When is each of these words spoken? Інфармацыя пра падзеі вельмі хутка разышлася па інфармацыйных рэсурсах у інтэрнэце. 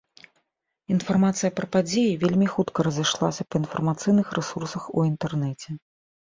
Інфармацыя 0.93 1.51
пра 1.59 1.67
падзеі 1.75 2.15
вельмі 2.23 2.47
хутка 2.53 2.87
разышлася 2.87 3.45
па 3.49 3.55
інфармацыйных 3.61 4.27
рэсурсах 4.39 4.83
у 4.97 5.05
інтэрнэце. 5.11 5.69